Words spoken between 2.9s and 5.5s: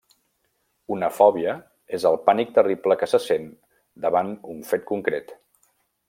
que se sent davant un fet concret.